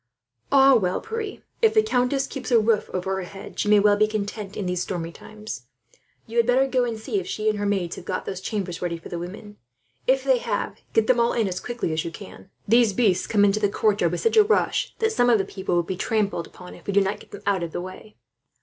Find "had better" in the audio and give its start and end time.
6.37-6.65